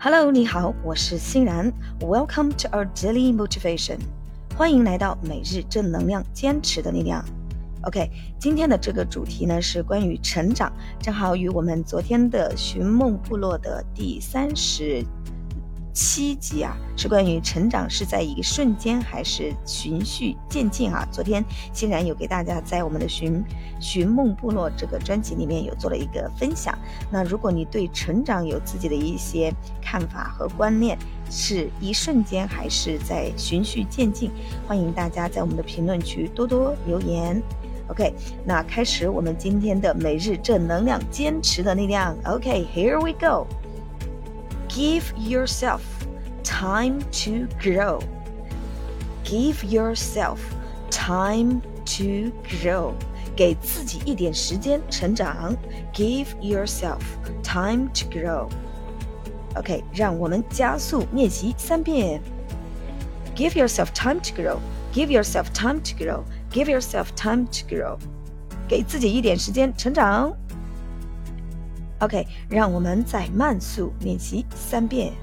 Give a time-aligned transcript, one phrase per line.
[0.00, 1.72] Hello，你好，我是欣然。
[1.98, 3.98] Welcome to our daily motivation，
[4.56, 7.24] 欢迎来到每日正能量，坚持的力量。
[7.82, 8.08] OK，
[8.38, 15.04] 今天的这个主题呢是关于成长，正好与我们昨天的寻梦部落的第三十。
[16.00, 21.04] 七集啊，是关于成长是在一瞬间还是循序渐进啊？
[21.10, 23.42] 昨天欣然有给大家在我们的寻
[23.80, 26.72] 寻梦部落这个专辑里面有做了一个分享。
[27.10, 29.52] 那如果你对成长有自己的一些
[29.82, 30.96] 看法和观念，
[31.28, 34.30] 是一瞬间还是在循序渐进？
[34.68, 37.42] 欢迎大家在我们的评论区多多留言。
[37.88, 42.16] OK，那开始我们今天的每日正能量，坚持的力量。
[42.24, 43.48] OK，Here we go。
[44.77, 45.81] Give yourself
[46.43, 47.99] time to grow.
[49.23, 50.39] Give yourself
[50.89, 52.31] time to
[52.61, 52.93] grow.
[53.35, 55.55] 给自己一点时间成长。
[55.93, 56.99] Give yourself
[57.43, 58.49] time to grow.
[59.55, 62.21] OK，让我们加速练习三遍。
[63.35, 64.57] Give yourself time to grow.
[64.93, 66.23] Give yourself time to grow.
[66.51, 67.97] Give yourself time to grow.
[68.67, 70.35] 给自己一点时间成长。
[71.99, 75.13] OK，让我们再慢速练习三遍。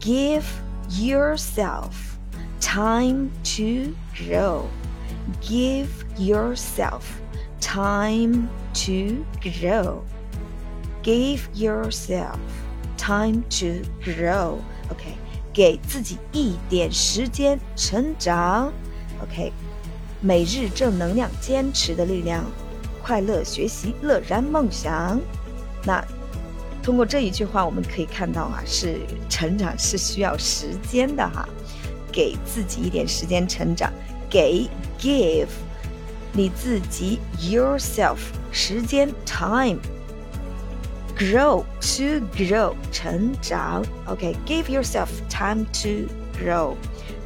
[0.00, 0.42] Give
[0.90, 1.92] yourself
[2.60, 4.62] time to grow.
[5.42, 5.86] Give
[6.18, 7.02] yourself
[7.60, 10.00] time to grow.
[11.02, 12.38] Give yourself
[12.96, 14.58] time to grow.
[14.90, 15.14] OK，
[15.52, 18.72] 给自己一点时间成长。
[19.22, 19.52] OK，
[20.20, 22.44] 每日正能量，坚持的力量，
[23.02, 25.20] 快乐学习，乐然梦想。
[25.83, 26.03] 那
[26.83, 31.47] 通过这一句话，我们可以看到啊，是成长是需要时间的哈，
[32.11, 33.91] 给自己一点时间成长，
[34.29, 34.67] 给
[34.99, 35.47] give
[36.33, 38.17] 你自己 yourself
[38.51, 39.79] 时间 time
[41.17, 46.75] grow to grow 成长，OK，give yourself time to grow。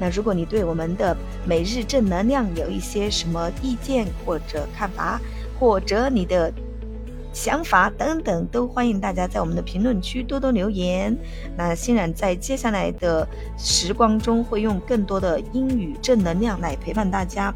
[0.00, 1.16] 那如果你对我们的
[1.46, 5.20] 每日正能量有一些什么意见或者看法，
[5.60, 6.52] 或者你的。
[7.34, 11.14] 想法等等，都欢迎大家在我们的评论区多多留言。
[11.56, 13.26] 那欣然在接下来的
[13.58, 17.52] 时光中，会用更多的英语正能量来陪伴大家。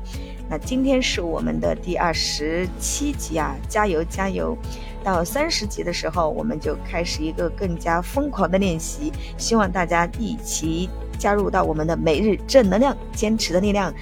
[0.50, 4.58] 那今天是我们的第二十七集啊，加油加油！
[5.04, 9.12] 到三十集的时候，我们就开始一个更加疯狂的练习。
[9.36, 13.94] 希望大家一起加入到我们的每日正能量，坚持的力量，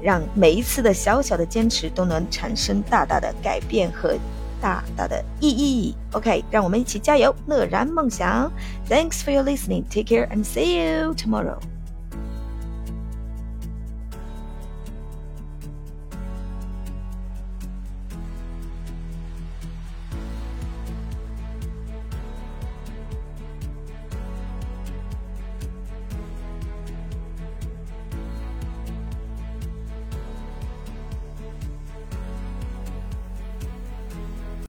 [0.00, 4.16] 让每一次的小小的坚持都能产生大大的改变和。
[4.60, 5.94] 大大的意义。
[6.12, 8.50] OK，让我们一起加油，乐然梦想。
[8.88, 9.84] Thanks for your listening.
[9.90, 11.58] Take care and see you tomorrow.